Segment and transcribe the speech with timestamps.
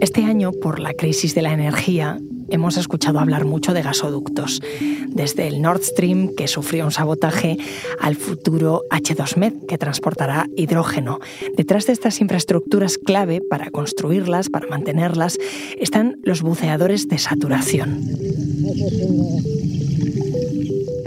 [0.00, 2.18] Este año, por la crisis de la energía,
[2.48, 4.60] hemos escuchado hablar mucho de gasoductos,
[5.08, 7.56] desde el Nord Stream, que sufrió un sabotaje,
[8.00, 11.20] al futuro H2Med, que transportará hidrógeno.
[11.56, 15.38] Detrás de estas infraestructuras clave para construirlas, para mantenerlas,
[15.78, 18.00] están los buceadores de saturación.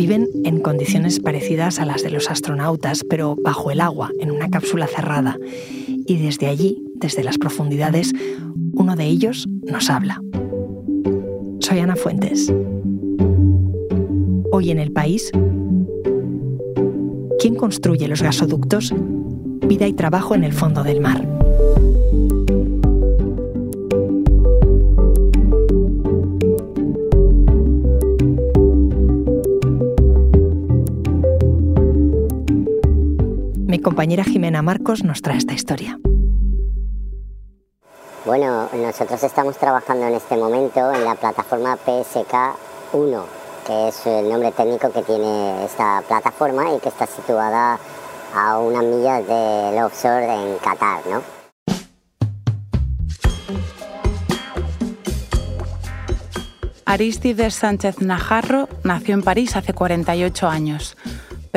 [0.08, 4.50] Viven en condiciones parecidas a las de los astronautas, pero bajo el agua, en una
[4.50, 5.38] cápsula cerrada.
[5.86, 8.14] Y desde allí, desde las profundidades,
[8.72, 10.22] uno de ellos nos habla.
[11.60, 12.50] Soy Ana Fuentes.
[14.50, 15.30] Hoy en el país,
[17.42, 18.94] ¿quién construye los gasoductos?
[19.68, 21.28] Vida y trabajo en el fondo del mar.
[33.98, 35.98] Compañera Jimena Marcos nos trae esta historia.
[38.28, 43.24] Bueno, nosotros estamos trabajando en este momento en la plataforma PSK-1,
[43.66, 47.80] que es el nombre técnico que tiene esta plataforma y que está situada
[48.36, 51.24] a unas millas del offshore en Qatar, ¿no?
[56.86, 60.96] Aristides Sánchez Najarro nació en París hace 48 años,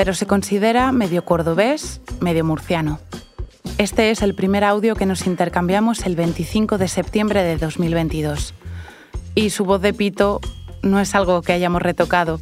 [0.01, 3.01] pero se considera medio cordobés, medio murciano.
[3.77, 8.55] Este es el primer audio que nos intercambiamos el 25 de septiembre de 2022.
[9.35, 10.41] Y su voz de pito
[10.81, 12.41] no es algo que hayamos retocado,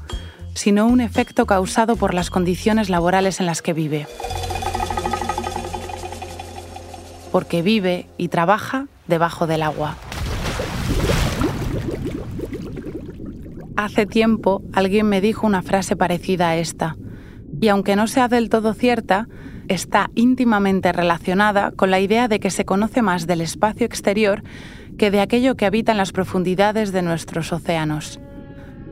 [0.55, 4.07] sino un efecto causado por las condiciones laborales en las que vive.
[7.33, 9.97] Porque vive y trabaja debajo del agua.
[13.75, 16.95] Hace tiempo alguien me dijo una frase parecida a esta,
[17.61, 19.29] y aunque no sea del todo cierta,
[19.69, 24.43] está íntimamente relacionada con la idea de que se conoce más del espacio exterior
[24.97, 28.21] que de aquello que habita en las profundidades de nuestros océanos.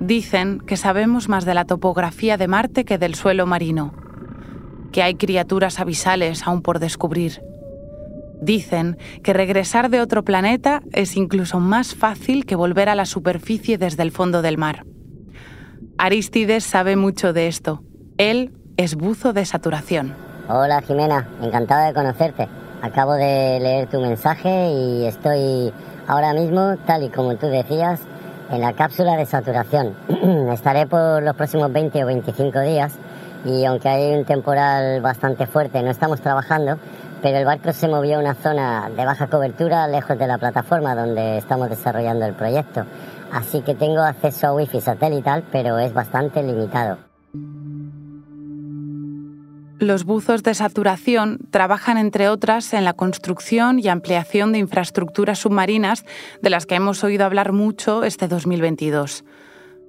[0.01, 3.95] Dicen que sabemos más de la topografía de Marte que del suelo marino,
[4.93, 7.41] que hay criaturas abisales aún por descubrir.
[8.41, 13.79] Dicen que regresar de otro planeta es incluso más fácil que volver a la superficie
[13.79, 14.85] desde el fondo del mar.
[15.97, 17.83] Aristides sabe mucho de esto.
[18.19, 20.15] Él es buzo de saturación.
[20.49, 22.49] Hola Jimena, encantado de conocerte.
[22.83, 25.73] Acabo de leer tu mensaje y estoy
[26.07, 28.01] ahora mismo, tal y como tú decías,
[28.51, 29.95] en la cápsula de saturación.
[30.53, 32.93] Estaré por los próximos 20 o 25 días
[33.45, 36.79] y aunque hay un temporal bastante fuerte, no estamos trabajando,
[37.23, 40.95] pero el barco se movió a una zona de baja cobertura lejos de la plataforma
[40.95, 42.85] donde estamos desarrollando el proyecto.
[43.33, 47.06] Así que tengo acceso a wifi satelital, pero es bastante limitado.
[49.79, 56.07] Los buzos de saturación trabajan, entre otras, en la construcción y ampliación de infraestructuras submarinas
[56.41, 59.23] de las que hemos oído hablar mucho este 2022.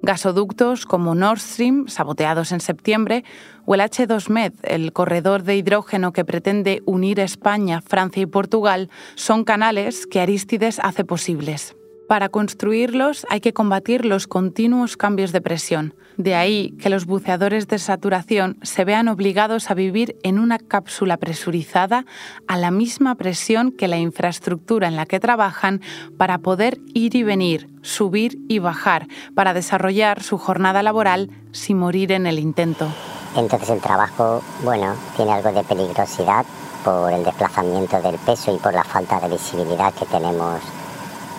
[0.02, 3.24] Gasoductos como Nord Stream, saboteados en septiembre,
[3.64, 9.44] o el H2Med, el corredor de hidrógeno que pretende unir España, Francia y Portugal, son
[9.44, 11.77] canales que Arístides hace posibles.
[12.08, 15.92] Para construirlos hay que combatir los continuos cambios de presión.
[16.16, 21.18] De ahí que los buceadores de saturación se vean obligados a vivir en una cápsula
[21.18, 22.06] presurizada
[22.46, 25.82] a la misma presión que la infraestructura en la que trabajan
[26.16, 32.10] para poder ir y venir, subir y bajar, para desarrollar su jornada laboral sin morir
[32.12, 32.88] en el intento.
[33.36, 36.46] Entonces el trabajo, bueno, tiene algo de peligrosidad
[36.82, 40.62] por el desplazamiento del peso y por la falta de visibilidad que tenemos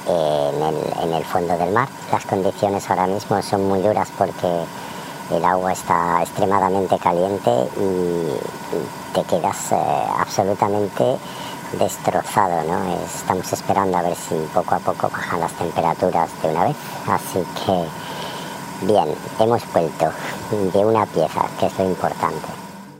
[0.09, 1.87] en el, fondo del mar.
[2.11, 4.47] Las condiciones ahora mismo son muy duras porque
[5.31, 9.75] el agua está extremadamente caliente y te quedas eh,
[10.17, 11.17] absolutamente
[11.77, 12.63] destrozado.
[12.63, 13.03] ¿no?
[13.05, 16.75] Estamos esperando a ver si poco a poco bajan las temperaturas de una vez.
[17.07, 20.11] Así que, bien, hemos vuelto
[20.73, 22.47] de una pieza, que es lo importante.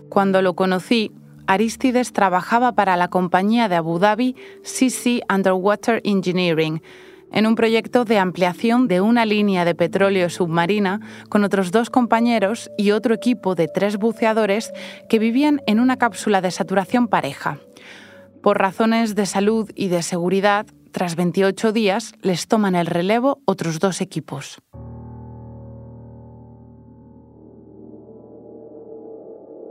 [0.10, 1.12] Cuando lo conocí,
[1.50, 6.84] Aristides trabajaba para la compañía de Abu Dhabi CC Underwater Engineering,
[7.32, 12.70] en un proyecto de ampliación de una línea de petróleo submarina con otros dos compañeros
[12.78, 14.72] y otro equipo de tres buceadores
[15.10, 17.58] que vivían en una cápsula de saturación pareja.
[18.44, 23.80] Por razones de salud y de seguridad, tras 28 días les toman el relevo otros
[23.80, 24.60] dos equipos.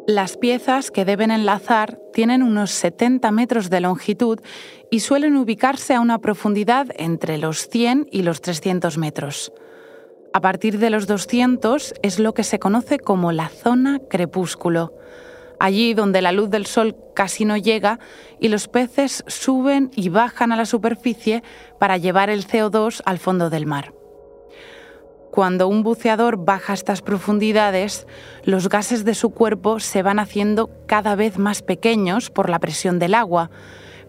[0.08, 4.40] Las piezas que deben enlazar tienen unos 70 metros de longitud
[4.90, 9.52] y suelen ubicarse a una profundidad entre los 100 y los 300 metros.
[10.32, 14.94] A partir de los 200 es lo que se conoce como la zona crepúsculo.
[15.60, 17.98] allí donde la luz del sol casi no llega
[18.40, 21.42] y los peces suben y bajan a la superficie
[21.78, 23.97] para llevar el CO2 al fondo del mar.
[25.38, 28.08] Cuando un buceador baja estas profundidades,
[28.42, 32.98] los gases de su cuerpo se van haciendo cada vez más pequeños por la presión
[32.98, 33.48] del agua,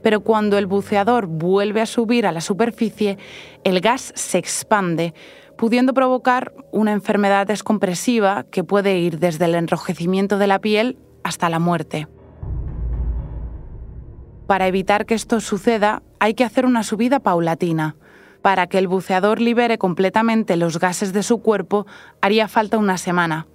[0.01, 3.19] pero cuando el buceador vuelve a subir a la superficie,
[3.63, 5.13] el gas se expande,
[5.55, 11.47] pudiendo provocar una enfermedad descompresiva que puede ir desde el enrojecimiento de la piel hasta
[11.47, 12.07] la muerte.
[14.47, 17.97] Para evitar que esto suceda, hay que hacer una subida paulatina.
[18.41, 21.85] Para que el buceador libere completamente los gases de su cuerpo,
[22.21, 23.47] haría falta una semana.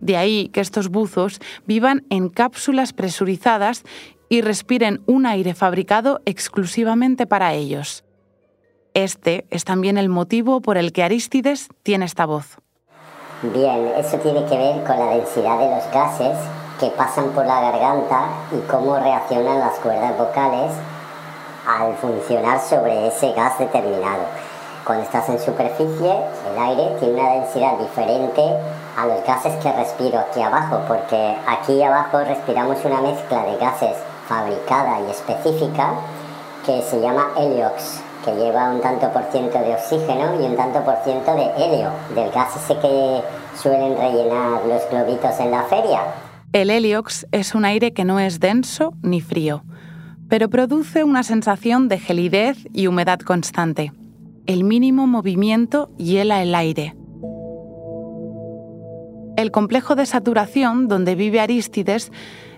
[0.00, 3.82] De ahí que estos buzos vivan en cápsulas presurizadas
[4.28, 8.04] y respiren un aire fabricado exclusivamente para ellos.
[8.94, 12.58] Este es también el motivo por el que Arístides tiene esta voz.
[13.42, 16.36] Bien, eso tiene que ver con la densidad de los gases
[16.80, 20.72] que pasan por la garganta y cómo reaccionan las cuerdas vocales
[21.68, 24.24] al funcionar sobre ese gas determinado.
[24.84, 26.10] Cuando estás en superficie,
[26.50, 28.42] el aire tiene una densidad diferente
[28.96, 33.96] a los gases que respiro aquí abajo, porque aquí abajo respiramos una mezcla de gases
[34.26, 35.92] fabricada y específica
[36.64, 40.82] que se llama heliox, que lleva un tanto por ciento de oxígeno y un tanto
[40.82, 43.22] por ciento de helio, del gas ese que
[43.60, 46.00] suelen rellenar los globitos en la feria.
[46.54, 49.64] El heliox es un aire que no es denso ni frío,
[50.28, 53.92] pero produce una sensación de gelidez y humedad constante.
[54.46, 56.94] El mínimo movimiento hiela el aire.
[59.36, 62.10] El complejo de saturación donde vive Arístides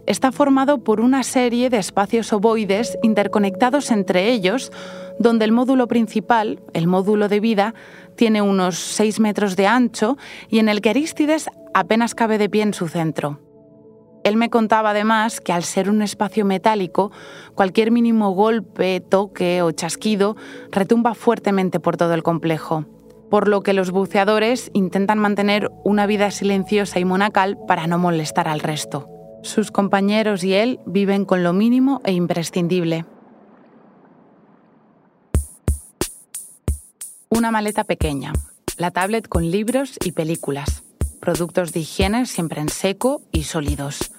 [0.07, 4.73] está formado por una serie de espacios ovoides interconectados entre ellos,
[5.19, 7.75] donde el módulo principal, el módulo de vida,
[8.17, 10.17] tiene unos 6 metros de ancho
[10.49, 13.41] y en el que Arístides apenas cabe de pie en su centro.
[14.23, 17.11] Él me contaba además que al ser un espacio metálico,
[17.55, 20.37] cualquier mínimo golpe, toque o chasquido
[20.71, 22.85] retumba fuertemente por todo el complejo,
[23.31, 28.47] por lo que los buceadores intentan mantener una vida silenciosa y monacal para no molestar
[28.47, 29.09] al resto.
[29.43, 33.07] Sus compañeros y él viven con lo mínimo e imprescindible.
[37.31, 38.35] Una maleta pequeña,
[38.77, 40.83] la tablet con libros y películas
[41.21, 44.13] productos de higiene siempre en seco y sólidos,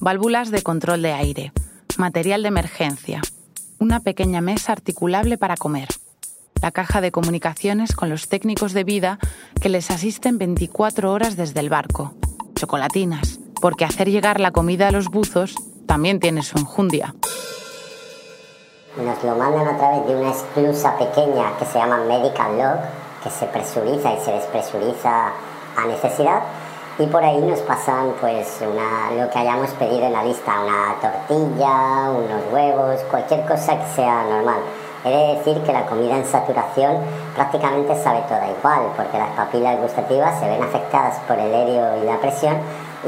[0.00, 1.52] válvulas de control de aire,
[1.96, 3.22] material de emergencia,
[3.78, 5.88] una pequeña mesa articulable para comer,
[6.60, 9.18] la caja de comunicaciones con los técnicos de vida
[9.60, 12.14] que les asisten 24 horas desde el barco,
[12.54, 15.54] chocolatinas, porque hacer llegar la comida a los buzos
[15.86, 17.14] también tiene su enjundia.
[18.96, 22.78] Nos lo mandan a través de una esclusa pequeña que se llama Medical Log,
[23.22, 25.32] que se presuriza y se despresuriza
[25.76, 26.42] a necesidad
[26.98, 30.94] y por ahí nos pasan pues una, lo que hayamos pedido en la lista, una
[31.00, 34.60] tortilla, unos huevos, cualquier cosa que sea normal.
[35.04, 36.98] He de decir que la comida en saturación
[37.34, 42.06] prácticamente sabe toda igual, porque las papilas gustativas se ven afectadas por el helio y
[42.06, 42.58] la presión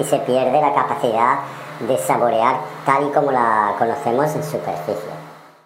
[0.01, 1.39] y se pierde la capacidad
[1.87, 5.15] de saborear tal y como la conocemos en superficie.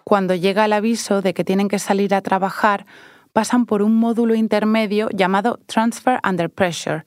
[0.03, 2.85] Cuando llega el aviso de que tienen que salir a trabajar,
[3.33, 7.05] pasan por un módulo intermedio llamado Transfer Under Pressure,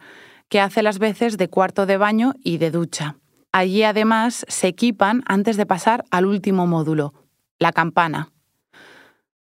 [0.49, 3.17] que hace las veces de cuarto de baño y de ducha.
[3.53, 7.13] Allí además se equipan antes de pasar al último módulo,
[7.59, 8.33] la campana.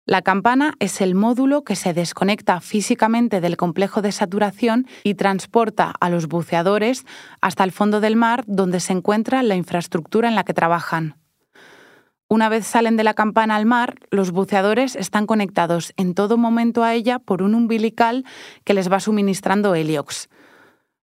[0.06, 5.94] La campana es el módulo que se desconecta físicamente del complejo de saturación y transporta
[6.00, 7.06] a los buceadores
[7.42, 11.18] hasta el fondo del mar donde se encuentra la infraestructura en la que trabajan.
[12.30, 16.84] Una vez salen de la campana al mar, los buceadores están conectados en todo momento
[16.84, 18.26] a ella por un umbilical
[18.66, 20.28] que les va suministrando heliox.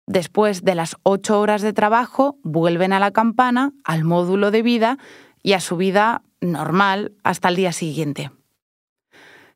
[0.08, 4.98] Después de las ocho horas de trabajo, vuelven a la campana, al módulo de vida
[5.42, 8.32] y a su vida normal hasta el día siguiente.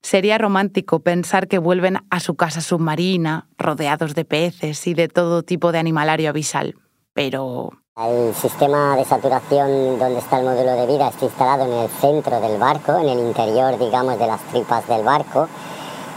[0.02, 5.44] Sería romántico pensar que vuelven a su casa submarina, rodeados de peces y de todo
[5.44, 6.76] tipo de animalario abisal,
[7.14, 7.72] pero
[8.08, 12.40] el sistema de saturación donde está el módulo de vida está instalado en el centro
[12.40, 15.50] del barco, en el interior, digamos, de las tripas del barco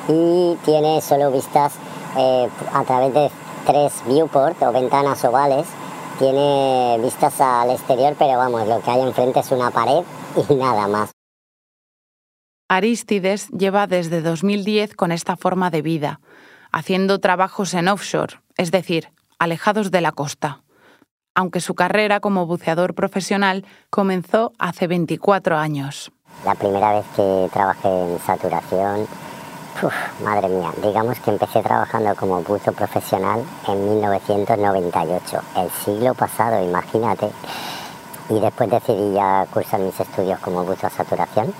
[0.08, 1.74] y tiene solo vistas
[2.16, 3.30] eh, a través de
[3.66, 5.66] tres viewport o ventanas ovales.
[6.20, 10.04] Tiene vistas al exterior, pero vamos, lo que hay enfrente es una pared
[10.48, 11.10] y nada más.
[12.68, 16.20] Aristides lleva desde 2010 con esta forma de vida,
[16.70, 20.62] haciendo trabajos en offshore, es decir, alejados de la costa
[21.34, 26.12] aunque su carrera como buceador profesional comenzó hace 24 años.
[26.44, 29.06] La primera vez que trabajé en saturación,
[30.24, 37.30] madre mía, digamos que empecé trabajando como buzo profesional en 1998, el siglo pasado, imagínate.
[38.28, 41.52] y después decidí ya cursar mis estudios como buzo a saturación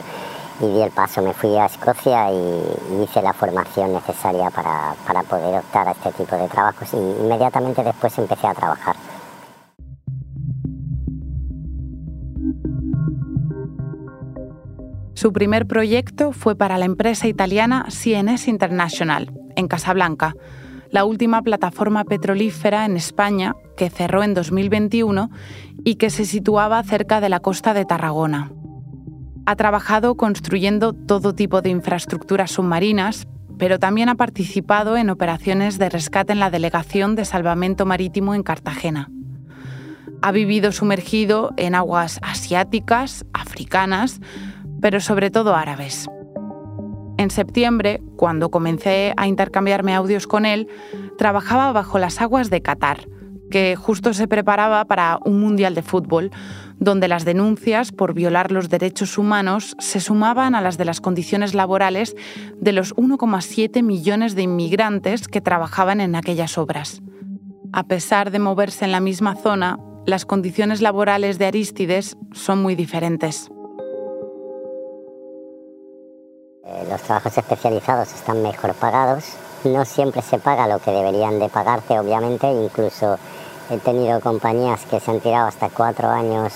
[0.60, 1.20] y di el paso.
[1.22, 6.12] Me fui a Escocia y, hice la formación necesaria para, para poder optar a este
[6.12, 8.96] tipo de trabajos y inmediatamente después empecé a trabajar.
[15.22, 20.34] Su primer proyecto fue para la empresa italiana CNS International, en Casablanca,
[20.90, 25.30] la última plataforma petrolífera en España que cerró en 2021
[25.84, 28.50] y que se situaba cerca de la costa de Tarragona.
[29.46, 35.88] Ha trabajado construyendo todo tipo de infraestructuras submarinas, pero también ha participado en operaciones de
[35.88, 39.08] rescate en la Delegación de Salvamento Marítimo en Cartagena.
[40.20, 44.20] Ha vivido sumergido en aguas asiáticas, africanas,
[44.82, 46.06] pero sobre todo árabes.
[47.16, 50.68] En septiembre, cuando comencé a intercambiarme audios con él,
[51.16, 53.06] trabajaba bajo las aguas de Qatar,
[53.48, 56.32] que justo se preparaba para un Mundial de Fútbol,
[56.78, 61.54] donde las denuncias por violar los derechos humanos se sumaban a las de las condiciones
[61.54, 62.16] laborales
[62.60, 67.02] de los 1,7 millones de inmigrantes que trabajaban en aquellas obras.
[67.72, 72.74] A pesar de moverse en la misma zona, las condiciones laborales de Arístides son muy
[72.74, 73.48] diferentes.
[76.88, 79.24] Los trabajos especializados están mejor pagados.
[79.64, 82.50] No siempre se paga lo que deberían de pagarse, obviamente.
[82.50, 83.18] Incluso
[83.70, 86.52] he tenido compañías que se han tirado hasta cuatro años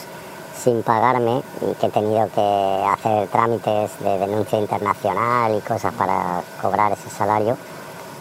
[0.62, 6.42] sin pagarme y que he tenido que hacer trámites de denuncia internacional y cosas para
[6.60, 7.56] cobrar ese salario.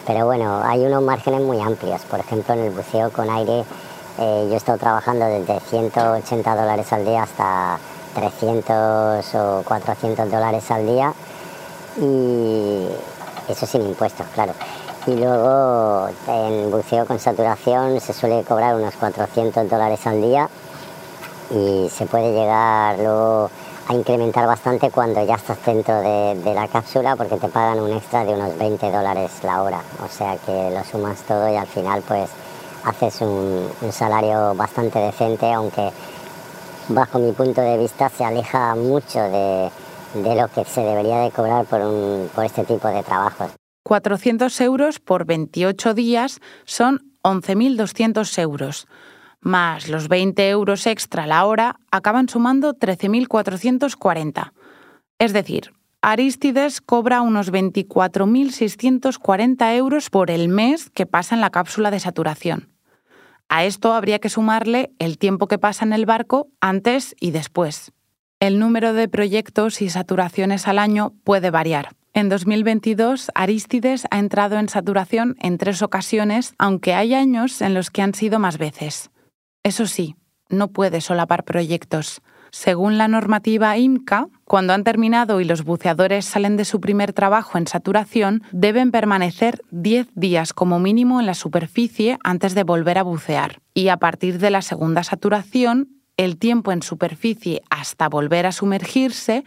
[0.06, 2.02] Pero bueno, hay unos márgenes muy amplios.
[2.04, 3.64] Por ejemplo, en el buceo con aire
[4.18, 7.80] eh, yo he estado trabajando desde 180 dólares al día hasta
[8.14, 11.14] 300 o 400 dólares al día
[11.98, 12.88] y
[13.48, 14.54] eso sin impuestos, claro.
[15.08, 20.50] Y luego en buceo con saturación se suele cobrar unos 400 dólares al día
[21.52, 23.52] y se puede llegar luego
[23.88, 28.26] a incrementar bastante cuando ya estás dentro de, la cápsula porque te pagan un extra
[28.26, 29.82] de unos 20 dólares la hora.
[30.04, 32.28] O sea que lo sumas todo y al final pues
[32.84, 35.92] haces un, un salario bastante decente, aunque
[36.88, 39.70] bajo mi punto de vista se aleja mucho de,
[40.16, 41.82] de lo que se debería de cobrar por,
[42.44, 43.52] este tipo de trabajos.
[43.84, 48.88] 400 euros por 28 días son 11.200 euros,
[49.42, 54.54] más los 20 euros extra la hora acaban sumando 13.440.
[55.20, 61.92] Es decir, Aristides cobra unos 24.640 euros por el mes que pasa en la cápsula
[61.92, 62.72] de saturación.
[63.48, 67.92] A esto habría que sumarle el tiempo que pasa en el barco antes y después.
[68.42, 71.96] El número de proyectos y saturaciones al año puede variar.
[72.14, 77.90] En 2022, Aristides ha entrado en saturación en tres ocasiones, aunque hay años en los
[77.90, 79.10] que han sido más veces.
[79.64, 80.16] Eso sí,
[80.50, 82.22] no puede solapar proyectos.
[82.52, 87.58] Según la normativa IMCA, cuando han terminado y los buceadores salen de su primer trabajo
[87.58, 93.04] en saturación, deben permanecer 10 días como mínimo en la superficie antes de volver a
[93.04, 93.62] bucear.
[93.74, 99.44] Y a partir de la segunda saturación, el tiempo en superficie hasta volver a sumergirse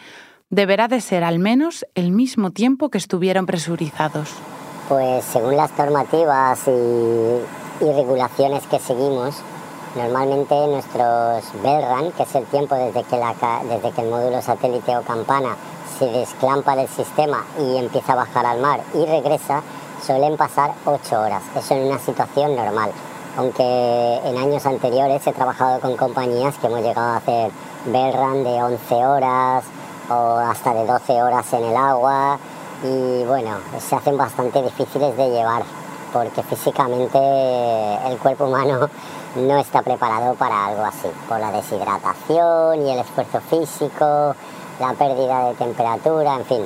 [0.50, 4.30] deberá de ser al menos el mismo tiempo que estuvieron presurizados.
[4.88, 9.36] Pues según las normativas y, regulaciones que seguimos,
[9.94, 13.16] normalmente nuestros Bellrun, que es el tiempo desde que,
[13.68, 15.56] desde que el módulo satélite o campana
[15.98, 19.62] se desclampa del sistema y empieza a bajar al mar y regresa,
[20.04, 21.42] suelen pasar 8 horas.
[21.56, 22.92] Eso en una situación normal
[23.38, 27.52] aunque en años anteriores he trabajado con compañías que hemos llegado a hacer
[27.86, 29.64] bell run de 11 horas
[30.10, 32.36] o hasta de 12 horas en el agua
[32.82, 35.62] y bueno, se hacen bastante difíciles de llevar
[36.12, 37.16] porque físicamente
[38.08, 38.90] el cuerpo humano
[39.36, 44.34] no está preparado para algo así, por la deshidratación y el esfuerzo físico,
[44.80, 46.62] la pérdida de temperatura, en fin,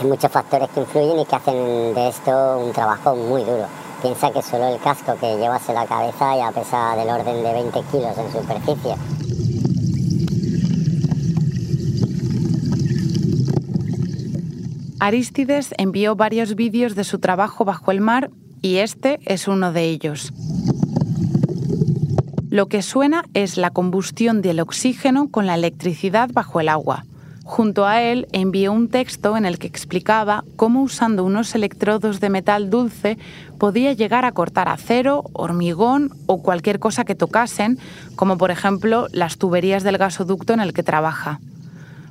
[0.00, 3.83] hay muchos factores que influyen y que hacen de esto un trabajo muy duro.
[4.04, 7.52] Piensa que solo el casco que llevas en la cabeza ya pesa del orden de
[7.54, 8.94] 20 kilos en superficie.
[15.00, 18.30] Aristides envió varios vídeos de su trabajo bajo el mar
[18.60, 20.34] y este es uno de ellos.
[22.50, 27.06] Lo que suena es la combustión del oxígeno con la electricidad bajo el agua.
[27.44, 32.30] Junto a él envió un texto en el que explicaba cómo usando unos electrodos de
[32.30, 33.18] metal dulce
[33.58, 37.78] podía llegar a cortar acero, hormigón o cualquier cosa que tocasen,
[38.16, 41.38] como por ejemplo las tuberías del gasoducto en el que trabaja.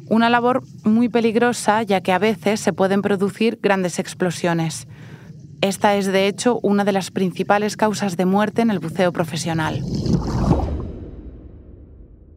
[0.08, 4.88] Una labor muy peligrosa ya que a veces se pueden producir grandes explosiones.
[5.62, 9.82] Esta es de hecho una de las principales causas de muerte en el buceo profesional.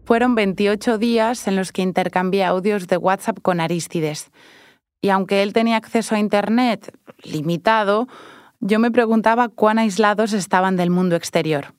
[0.06, 4.30] Fueron 28 días en los que intercambié audios de WhatsApp con Arístides.
[5.00, 8.06] Y aunque él tenía acceso a Internet limitado,
[8.60, 11.74] yo me preguntaba cuán aislados estaban del mundo exterior.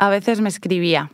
[0.00, 1.12] A veces me escribía,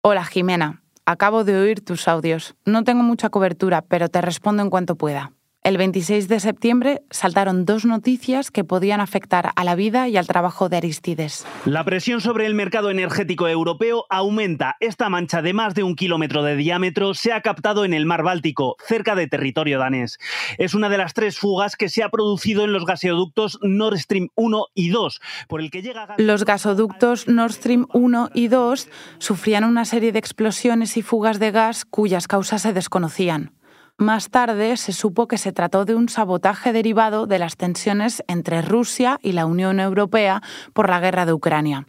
[0.00, 2.54] Hola Jimena, acabo de oír tus audios.
[2.64, 5.35] No tengo mucha cobertura, pero te respondo en cuanto pueda.
[5.66, 10.28] El 26 de septiembre saltaron dos noticias que podían afectar a la vida y al
[10.28, 11.44] trabajo de Aristides.
[11.64, 14.76] La presión sobre el mercado energético europeo aumenta.
[14.78, 18.22] Esta mancha de más de un kilómetro de diámetro se ha captado en el mar
[18.22, 20.18] Báltico, cerca de territorio danés.
[20.56, 24.28] Es una de las tres fugas que se ha producido en los gasoductos Nord Stream
[24.36, 29.64] 1 y 2, por el que llega Los gasoductos Nord Stream 1 y 2 sufrían
[29.64, 33.56] una serie de explosiones y fugas de gas cuyas causas se desconocían.
[33.98, 38.60] Más tarde se supo que se trató de un sabotaje derivado de las tensiones entre
[38.60, 40.42] Rusia y la Unión Europea
[40.74, 41.86] por la guerra de Ucrania.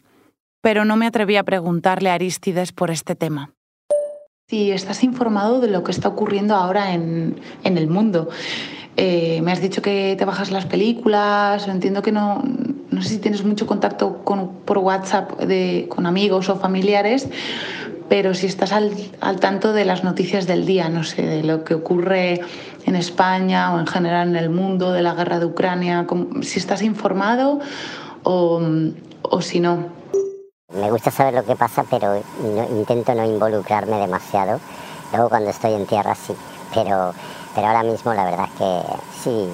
[0.62, 3.52] Pero no me atreví a preguntarle a Aristides por este tema.
[4.50, 8.30] Si estás informado de lo que está ocurriendo ahora en, el mundo.
[8.96, 12.42] Eh, me has dicho que te bajas las películas, entiendo que no,
[12.90, 14.24] no sé si tienes mucho contacto
[14.66, 15.32] por WhatsApp
[15.90, 17.28] con amigos o familiares,
[18.10, 18.92] pero si estás al,
[19.40, 22.42] tanto de las noticias del día, no sé, de lo que ocurre
[22.86, 26.06] en España o en general en el mundo, de la guerra de Ucrania,
[26.42, 27.60] si estás informado
[28.24, 28.62] o,
[29.42, 29.86] si no.
[30.74, 32.22] Me gusta saber lo que pasa, pero
[32.72, 34.60] intento no involucrarme demasiado.
[35.12, 36.34] Luego cuando estoy en tierra sí,
[36.74, 37.14] pero,
[37.56, 38.82] pero ahora mismo la verdad es que
[39.24, 39.48] sí,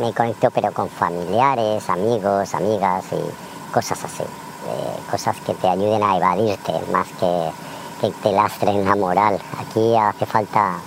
[0.00, 4.24] me conecto pero con familiares, amigos, amigas y cosas así.
[4.24, 7.50] Eh, cosas que te ayuden a evadirte más que
[8.12, 9.38] que te lastren la moral.
[9.60, 10.78] Aquí hace falta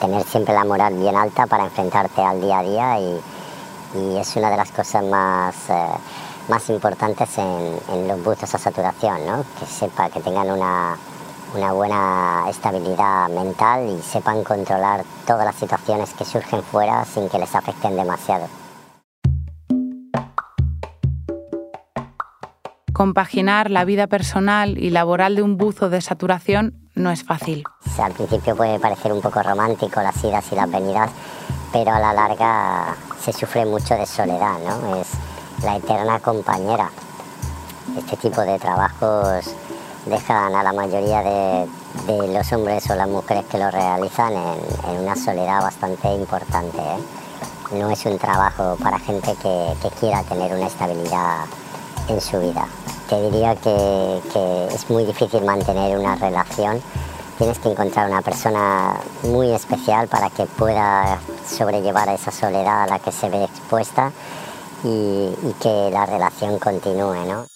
[0.00, 3.20] tener siempre la moral bien alta para enfrentarte al día a día y,
[4.18, 5.86] es una de las cosas más, eh,
[6.48, 9.44] más importantes en, los buzos a saturación, ¿no?
[9.58, 10.96] que sepa, que tengan una,
[11.56, 17.38] una buena estabilidad mental y sepan controlar todas las situaciones que surgen fuera sin que
[17.38, 18.46] les afecten demasiado.
[23.00, 27.64] Compaginar la vida personal y laboral de un buzo de saturación no es fácil.
[27.98, 31.10] al principio puede parecer un poco romántico las idas y las venidas,
[31.72, 34.96] pero a la larga se sufre mucho de soledad, ¿no?
[34.96, 35.08] Es
[35.64, 36.90] la eterna compañera.
[37.96, 39.46] Este tipo de trabajos
[40.04, 41.66] dejan a la mayoría de,
[42.06, 46.76] los hombres o las mujeres que lo realizan en, una soledad bastante importante.
[46.76, 47.78] ¿eh?
[47.78, 51.46] No es un trabajo para gente que quiera tener una estabilidad
[52.10, 52.66] en su vida.
[53.08, 56.80] Te diría que, es muy difícil mantener una relación.
[57.38, 62.98] Tienes que encontrar una persona muy especial para que pueda sobrellevar esa soledad a la
[62.98, 64.12] que se ve expuesta
[64.84, 67.46] y, que la relación continúe, ¿no?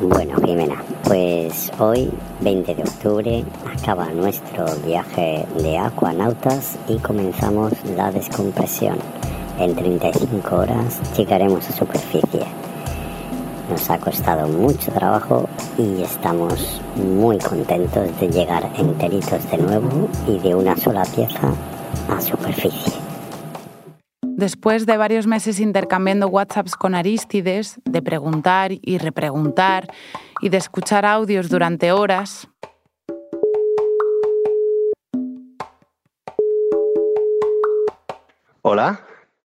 [0.00, 8.10] Bueno, Jimena, pues hoy, 20 de octubre, acaba nuestro viaje de Aquanautas y comenzamos la
[8.10, 8.98] descompresión.
[9.60, 12.42] En 35 horas llegaremos a superficie.
[13.70, 20.40] Nos ha costado mucho trabajo y estamos muy contentos de llegar enteritos de nuevo y
[20.40, 21.52] de una sola pieza
[22.08, 23.05] a superficie.
[24.36, 29.88] Después de varios meses intercambiando WhatsApps con Aristides, de preguntar y repreguntar
[30.42, 32.46] y de escuchar audios durante horas,
[38.60, 39.00] Hola.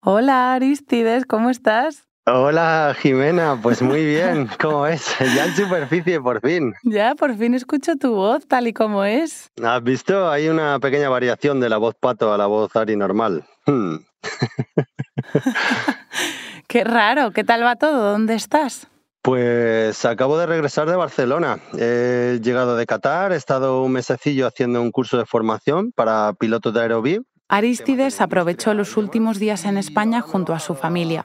[0.04, 2.08] Hola Aristides, ¿cómo estás?
[2.26, 5.17] Hola Jimena, pues muy bien, ¿cómo es?
[5.36, 6.73] Ya en superficie, por fin.
[6.84, 9.52] Ya, por fin escucho tu voz tal y como es.
[9.62, 10.30] ¿Has visto?
[10.30, 13.43] Hay una pequeña variación de la voz pato a la voz Ari normal.
[13.65, 13.97] Hmm.
[16.67, 18.12] Qué raro, ¿qué tal va todo?
[18.12, 18.88] ¿Dónde estás?
[19.21, 21.60] Pues acabo de regresar de Barcelona.
[21.77, 26.73] He llegado de Qatar, he estado un mesecillo haciendo un curso de formación para pilotos
[26.73, 31.23] de Aerovie Aristides aprovechó los últimos días en España junto a su familia.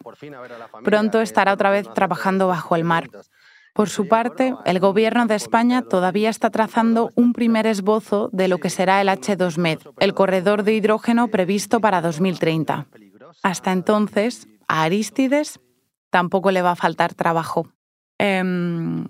[0.84, 3.08] Pronto estará otra vez trabajando bajo el mar.
[3.72, 8.58] Por su parte, el Gobierno de España todavía está trazando un primer esbozo de lo
[8.58, 12.86] que será el H2MED, el corredor de hidrógeno previsto para 2030.
[13.42, 15.60] Hasta entonces, a Aristides
[16.10, 17.72] tampoco le va a faltar trabajo.
[18.18, 19.08] Em,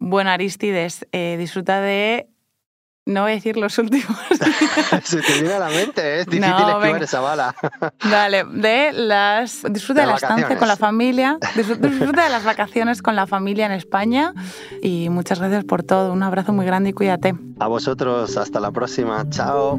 [0.00, 2.28] bueno, Aristides, eh, disfruta de
[3.10, 4.16] no voy a decir los últimos.
[5.04, 7.54] Se te viene a la mente, es difícil esquivar esa bala.
[8.10, 9.62] Dale, de las.
[9.70, 13.72] Disfruta de, la estancia con la familia, disfruta de las vacaciones con la familia en
[13.72, 14.32] España
[14.82, 16.12] y muchas gracias por todo.
[16.12, 17.34] Un abrazo muy grande y cuídate.
[17.58, 19.28] A vosotros, hasta la próxima.
[19.30, 19.78] Chao.